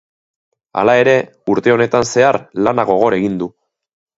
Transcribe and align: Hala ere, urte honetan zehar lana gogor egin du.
Hala 0.81 0.95
ere, 1.01 1.13
urte 1.55 1.75
honetan 1.75 2.09
zehar 2.15 2.41
lana 2.69 2.89
gogor 2.93 3.19
egin 3.19 3.41
du. 3.45 3.53